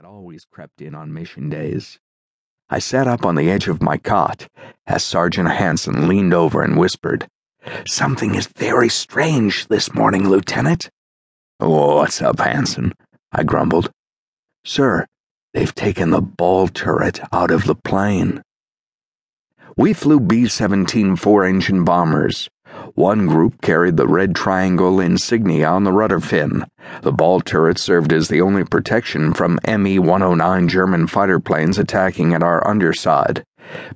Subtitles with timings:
[0.00, 1.98] that always crept in on mission days.
[2.70, 4.48] I sat up on the edge of my cot
[4.86, 7.28] as Sergeant Hanson leaned over and whispered,
[7.86, 10.88] Something is very strange this morning, Lieutenant.
[11.58, 12.94] What's up, Hanson?
[13.30, 13.90] I grumbled.
[14.64, 15.06] Sir,
[15.52, 18.42] they've taken the ball turret out of the plane.
[19.76, 22.48] We flew B 17 four engine bombers.
[22.94, 26.64] One group carried the red triangle insignia on the rudder fin.
[27.02, 32.34] The ball turret served as the only protection from ME 109 German fighter planes attacking
[32.34, 33.44] at our underside.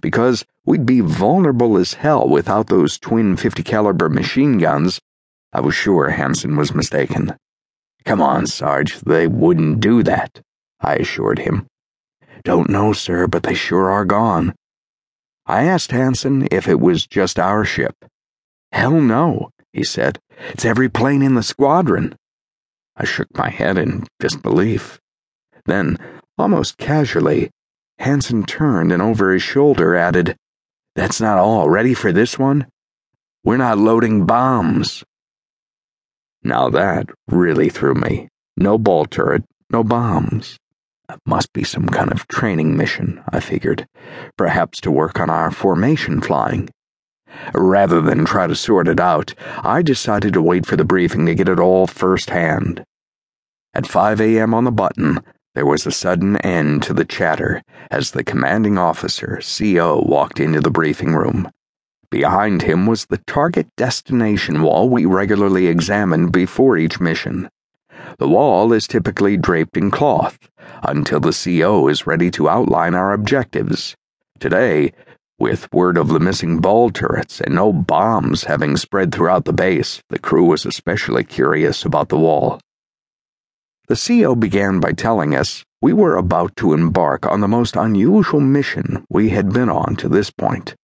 [0.00, 5.00] Because we'd be vulnerable as hell without those twin 50 caliber machine guns,
[5.52, 7.36] I was sure Hanson was mistaken.
[8.04, 10.40] Come on, Sarge, they wouldn't do that,
[10.80, 11.66] I assured him.
[12.44, 14.54] Don't know, sir, but they sure are gone.
[15.46, 17.94] I asked Hanson if it was just our ship.
[18.74, 20.18] Hell no, he said.
[20.50, 22.16] It's every plane in the squadron.
[22.96, 24.98] I shook my head in disbelief.
[25.64, 25.96] Then,
[26.36, 27.50] almost casually,
[28.00, 30.36] Hanson turned and over his shoulder added,
[30.96, 31.70] That's not all.
[31.70, 32.66] Ready for this one?
[33.44, 35.04] We're not loading bombs.
[36.42, 38.28] Now that really threw me.
[38.56, 40.58] No ball turret, no bombs.
[41.08, 43.86] It must be some kind of training mission, I figured.
[44.36, 46.70] Perhaps to work on our formation flying.
[47.54, 51.34] Rather than try to sort it out, I decided to wait for the briefing to
[51.34, 52.84] get it all firsthand.
[53.74, 54.54] At 5 a.m.
[54.54, 55.20] on the button,
[55.54, 60.60] there was a sudden end to the chatter as the commanding officer, CO, walked into
[60.60, 61.50] the briefing room.
[62.10, 67.50] Behind him was the target destination wall we regularly examined before each mission.
[68.18, 70.38] The wall is typically draped in cloth
[70.82, 73.96] until the CO is ready to outline our objectives.
[74.38, 74.92] Today,
[75.38, 80.00] with word of the missing ball turrets and no bombs having spread throughout the base,
[80.08, 82.60] the crew was especially curious about the wall.
[83.88, 88.40] The CO began by telling us we were about to embark on the most unusual
[88.40, 90.74] mission we had been on to this point.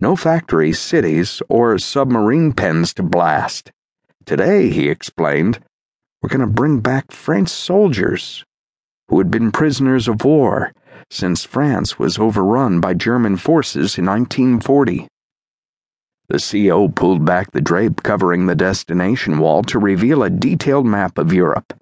[0.00, 3.72] No factories, cities, or submarine pens to blast.
[4.24, 5.58] Today, he explained,
[6.22, 8.44] we're going to bring back French soldiers
[9.08, 10.72] who had been prisoners of war
[11.10, 15.08] since France was overrun by German forces in 1940.
[16.28, 21.16] The CO pulled back the drape covering the destination wall to reveal a detailed map
[21.16, 21.72] of Europe.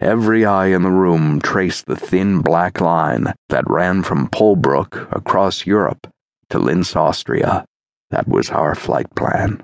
[0.00, 5.66] Every eye in the room traced the thin black line that ran from Polebrook across
[5.66, 6.06] Europe
[6.48, 7.64] to Linz, Austria.
[8.10, 9.62] That was our flight plan.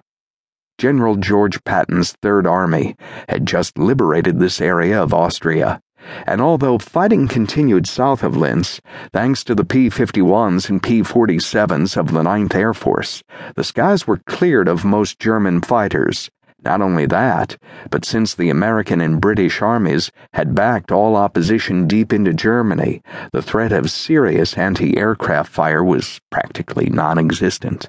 [0.79, 2.97] General George Patton's Third Army
[3.29, 5.81] had just liberated this area of Austria
[6.27, 8.81] and although fighting continued south of Linz,
[9.13, 13.23] thanks to the P 51s and P 47s of the 9th Air Force,
[13.57, 16.31] the skies were cleared of most German fighters.
[16.63, 17.57] Not only that,
[17.91, 23.43] but since the American and British armies had backed all opposition deep into Germany, the
[23.43, 27.89] threat of serious anti aircraft fire was practically non existent.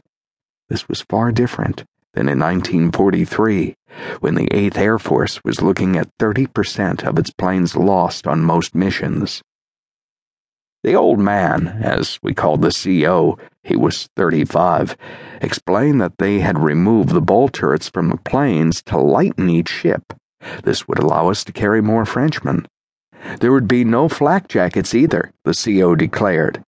[0.69, 1.83] This was far different
[2.13, 3.75] than in 1943,
[4.19, 8.75] when the 8th Air Force was looking at 30% of its planes lost on most
[8.75, 9.41] missions.
[10.83, 14.97] The old man, as we called the CO, he was 35,
[15.39, 20.13] explained that they had removed the ball turrets from the planes to lighten each ship.
[20.63, 22.67] This would allow us to carry more Frenchmen.
[23.39, 26.63] There would be no flak jackets either, the CO declared.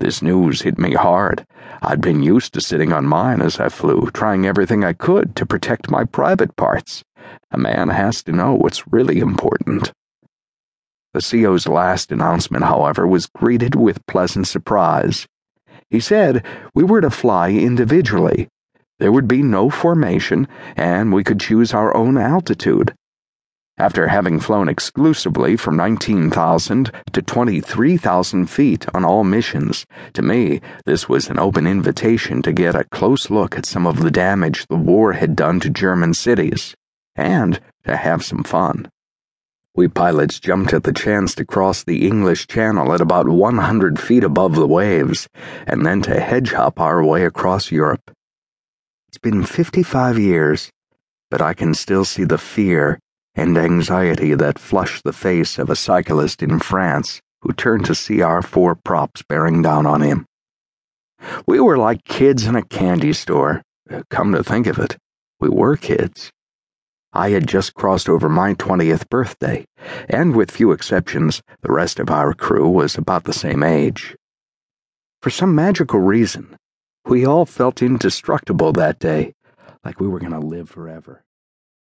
[0.00, 1.46] This news hit me hard.
[1.82, 5.46] I'd been used to sitting on mine as I flew, trying everything I could to
[5.46, 7.04] protect my private parts.
[7.50, 9.92] A man has to know what's really important.
[11.12, 15.26] The CO's last announcement, however, was greeted with pleasant surprise.
[15.90, 16.44] He said
[16.74, 18.48] we were to fly individually.
[18.98, 22.94] There would be no formation, and we could choose our own altitude.
[23.78, 31.10] After having flown exclusively from 19,000 to 23,000 feet on all missions, to me, this
[31.10, 34.76] was an open invitation to get a close look at some of the damage the
[34.76, 36.74] war had done to German cities,
[37.16, 38.88] and to have some fun.
[39.74, 44.24] We pilots jumped at the chance to cross the English Channel at about 100 feet
[44.24, 45.28] above the waves,
[45.66, 48.10] and then to hedge hop our way across Europe.
[49.08, 50.70] It's been 55 years,
[51.30, 52.98] but I can still see the fear
[53.36, 58.22] and anxiety that flushed the face of a cyclist in France who turned to see
[58.22, 60.26] our four props bearing down on him.
[61.46, 63.62] We were like kids in a candy store.
[63.90, 64.96] Uh, come to think of it,
[65.38, 66.32] we were kids.
[67.12, 69.64] I had just crossed over my 20th birthday,
[70.08, 74.16] and with few exceptions, the rest of our crew was about the same age.
[75.22, 76.56] For some magical reason,
[77.06, 79.34] we all felt indestructible that day,
[79.84, 81.22] like we were going to live forever.